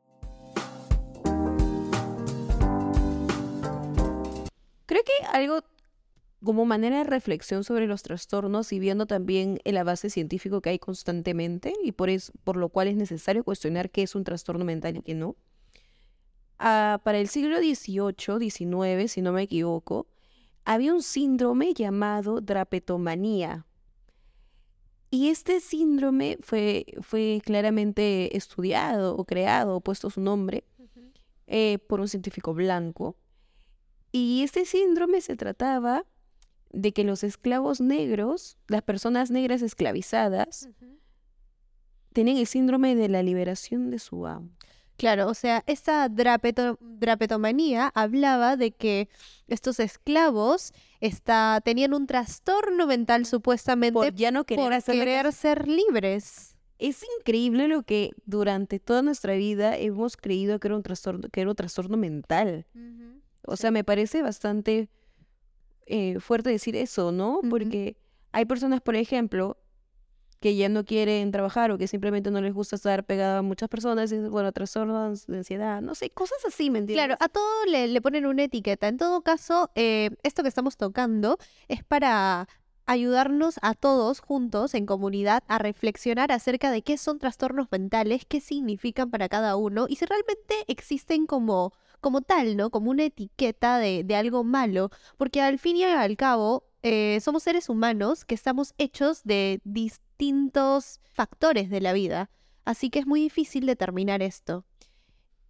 Creo 4.88 5.02
que 5.04 5.26
algo 5.26 5.60
como 6.42 6.64
manera 6.64 6.96
de 6.96 7.04
reflexión 7.04 7.62
sobre 7.62 7.86
los 7.86 8.02
trastornos 8.02 8.72
y 8.72 8.78
viendo 8.78 9.04
también 9.04 9.60
el 9.64 9.76
avance 9.76 10.08
científico 10.08 10.62
que 10.62 10.70
hay 10.70 10.78
constantemente 10.78 11.74
y 11.84 11.92
por, 11.92 12.08
es, 12.08 12.32
por 12.42 12.56
lo 12.56 12.70
cual 12.70 12.88
es 12.88 12.96
necesario 12.96 13.44
cuestionar 13.44 13.90
qué 13.90 14.02
es 14.02 14.14
un 14.14 14.24
trastorno 14.24 14.64
mental 14.64 14.96
y 14.96 15.02
qué 15.02 15.14
no. 15.14 15.36
Ah, 16.58 17.02
para 17.04 17.18
el 17.18 17.28
siglo 17.28 17.58
XVIII, 17.58 18.50
XIX, 18.50 19.12
si 19.12 19.20
no 19.20 19.32
me 19.32 19.42
equivoco, 19.42 20.06
había 20.64 20.94
un 20.94 21.02
síndrome 21.02 21.74
llamado 21.74 22.40
drapetomanía. 22.40 23.66
Y 25.10 25.28
este 25.28 25.60
síndrome 25.60 26.38
fue, 26.40 26.86
fue 27.02 27.42
claramente 27.44 28.34
estudiado 28.34 29.14
o 29.16 29.26
creado 29.26 29.76
o 29.76 29.80
puesto 29.82 30.08
su 30.08 30.22
nombre 30.22 30.64
eh, 31.46 31.78
por 31.78 32.00
un 32.00 32.08
científico 32.08 32.54
blanco. 32.54 33.18
Y 34.12 34.42
este 34.42 34.64
síndrome 34.64 35.20
se 35.20 35.36
trataba 35.36 36.04
de 36.70 36.92
que 36.92 37.04
los 37.04 37.24
esclavos 37.24 37.80
negros, 37.80 38.58
las 38.66 38.82
personas 38.82 39.30
negras 39.30 39.62
esclavizadas, 39.62 40.68
tenían 42.12 42.36
el 42.36 42.46
síndrome 42.46 42.94
de 42.94 43.08
la 43.08 43.22
liberación 43.22 43.90
de 43.90 43.98
su 43.98 44.26
amo. 44.26 44.50
Claro, 44.96 45.28
o 45.28 45.34
sea, 45.34 45.62
esta 45.68 46.08
drapeto- 46.08 46.76
drapetomanía 46.80 47.92
hablaba 47.94 48.56
de 48.56 48.72
que 48.72 49.08
estos 49.46 49.78
esclavos 49.78 50.72
está, 51.00 51.60
tenían 51.64 51.94
un 51.94 52.08
trastorno 52.08 52.86
mental 52.88 53.24
supuestamente 53.24 53.92
Por 53.92 54.12
ya 54.14 54.32
no 54.32 54.44
querer 54.44 54.64
por 54.64 54.72
hacer 54.72 54.96
querer 54.96 55.32
ser 55.32 55.68
libres. 55.68 56.56
Es 56.80 57.04
increíble 57.20 57.68
lo 57.68 57.84
que 57.84 58.10
durante 58.26 58.80
toda 58.80 59.02
nuestra 59.02 59.34
vida 59.34 59.76
hemos 59.76 60.16
creído 60.16 60.58
que 60.58 60.66
era 60.68 60.76
un 60.76 60.82
trastorno, 60.82 61.28
que 61.28 61.42
era 61.42 61.50
un 61.50 61.56
trastorno 61.56 61.96
mental. 61.96 62.66
O 63.44 63.56
sea, 63.56 63.70
me 63.70 63.84
parece 63.84 64.22
bastante 64.22 64.88
eh, 65.86 66.20
fuerte 66.20 66.50
decir 66.50 66.76
eso, 66.76 67.12
¿no? 67.12 67.40
Porque 67.48 67.96
hay 68.32 68.44
personas, 68.44 68.80
por 68.80 68.96
ejemplo, 68.96 69.56
que 70.40 70.54
ya 70.54 70.68
no 70.68 70.84
quieren 70.84 71.30
trabajar 71.32 71.70
o 71.70 71.78
que 71.78 71.88
simplemente 71.88 72.30
no 72.30 72.40
les 72.40 72.54
gusta 72.54 72.76
estar 72.76 73.04
pegada 73.04 73.38
a 73.38 73.42
muchas 73.42 73.68
personas, 73.68 74.12
y 74.12 74.18
bueno, 74.18 74.52
trastornos 74.52 75.26
de 75.26 75.38
ansiedad, 75.38 75.80
no 75.80 75.94
sé, 75.94 76.10
cosas 76.10 76.38
así, 76.46 76.70
¿me 76.70 76.78
entiendes? 76.78 77.06
Claro, 77.06 77.16
a 77.20 77.28
todo 77.28 77.64
le, 77.66 77.88
le 77.88 78.00
ponen 78.00 78.26
una 78.26 78.44
etiqueta. 78.44 78.88
En 78.88 78.98
todo 78.98 79.22
caso, 79.22 79.70
eh, 79.74 80.10
esto 80.22 80.42
que 80.42 80.48
estamos 80.48 80.76
tocando 80.76 81.38
es 81.66 81.82
para 81.82 82.48
ayudarnos 82.88 83.58
a 83.60 83.74
todos 83.74 84.20
juntos 84.20 84.74
en 84.74 84.86
comunidad 84.86 85.42
a 85.46 85.58
reflexionar 85.58 86.32
acerca 86.32 86.70
de 86.70 86.80
qué 86.80 86.96
son 86.96 87.18
trastornos 87.18 87.68
mentales, 87.70 88.22
qué 88.26 88.40
significan 88.40 89.10
para 89.10 89.28
cada 89.28 89.56
uno 89.56 89.86
y 89.88 89.96
si 89.96 90.06
realmente 90.06 90.54
existen 90.68 91.26
como, 91.26 91.74
como 92.00 92.20
tal, 92.22 92.56
¿no? 92.56 92.70
Como 92.70 92.90
una 92.90 93.04
etiqueta 93.04 93.78
de, 93.78 94.04
de 94.04 94.16
algo 94.16 94.44
malo, 94.44 94.90
porque 95.16 95.40
al 95.40 95.58
fin 95.58 95.76
y 95.76 95.84
al 95.84 96.16
cabo 96.16 96.64
eh, 96.82 97.18
somos 97.20 97.42
seres 97.42 97.68
humanos 97.68 98.24
que 98.24 98.34
estamos 98.34 98.74
hechos 98.78 99.22
de 99.24 99.60
distintos 99.64 101.00
factores 101.12 101.70
de 101.70 101.80
la 101.80 101.92
vida, 101.92 102.30
así 102.64 102.90
que 102.90 103.00
es 103.00 103.06
muy 103.06 103.20
difícil 103.20 103.66
determinar 103.66 104.22
esto. 104.22 104.64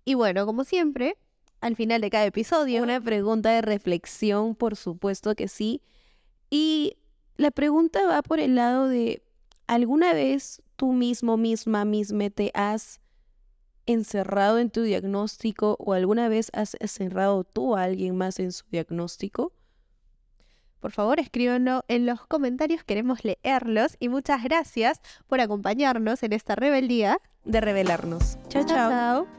Y 0.04 0.14
bueno, 0.14 0.46
como 0.46 0.64
siempre, 0.64 1.18
al 1.60 1.76
final 1.76 2.00
de 2.00 2.10
cada 2.10 2.26
episodio. 2.26 2.82
Una 2.82 3.00
pregunta 3.00 3.50
de 3.50 3.62
reflexión, 3.62 4.54
por 4.54 4.76
supuesto 4.76 5.34
que 5.34 5.48
sí. 5.48 5.82
Y 6.50 6.96
la 7.36 7.50
pregunta 7.50 8.06
va 8.06 8.22
por 8.22 8.40
el 8.40 8.54
lado 8.54 8.88
de, 8.88 9.22
¿alguna 9.66 10.12
vez 10.12 10.62
tú 10.76 10.92
mismo, 10.92 11.36
misma, 11.36 11.84
misma 11.84 12.30
te 12.30 12.50
has 12.54 13.00
encerrado 13.88 14.58
en 14.58 14.70
tu 14.70 14.82
diagnóstico 14.82 15.76
o 15.80 15.92
alguna 15.92 16.28
vez 16.28 16.50
has 16.52 16.76
encerrado 16.78 17.42
tú 17.44 17.74
a 17.74 17.82
alguien 17.82 18.16
más 18.16 18.38
en 18.38 18.52
su 18.52 18.64
diagnóstico? 18.70 19.52
Por 20.80 20.92
favor, 20.92 21.18
escríbanlo 21.18 21.84
en 21.88 22.06
los 22.06 22.24
comentarios, 22.26 22.84
queremos 22.84 23.24
leerlos 23.24 23.96
y 23.98 24.08
muchas 24.08 24.44
gracias 24.44 25.00
por 25.26 25.40
acompañarnos 25.40 26.22
en 26.22 26.32
esta 26.32 26.54
rebeldía 26.54 27.20
de 27.44 27.60
revelarnos. 27.60 28.38
Chao, 28.48 28.64
chao. 28.64 28.90
chao. 28.90 29.37